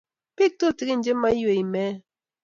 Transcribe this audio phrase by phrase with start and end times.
[0.35, 1.97] Bik tutukin che maiwei meet